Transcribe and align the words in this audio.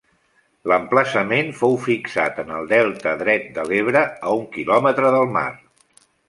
L'emplaçament 0.69 1.51
fou 1.59 1.77
fixat 1.83 2.39
en 2.43 2.49
el 2.61 2.69
Delta 2.71 3.13
dret 3.21 3.45
de 3.59 3.67
l'Ebre, 3.69 4.03
a 4.31 4.35
un 4.41 4.49
quilòmetre 4.57 5.13
del 5.19 5.29
mar. 5.37 5.47